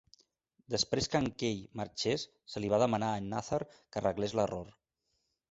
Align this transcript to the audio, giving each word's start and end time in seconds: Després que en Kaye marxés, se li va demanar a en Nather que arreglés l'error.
Després 0.75 1.09
que 1.15 1.19
en 1.23 1.27
Kaye 1.43 1.77
marxés, 1.81 2.23
se 2.55 2.65
li 2.65 2.73
va 2.75 2.81
demanar 2.85 3.11
a 3.11 3.21
en 3.25 3.29
Nather 3.35 3.61
que 3.77 4.03
arreglés 4.03 4.37
l'error. 4.43 4.75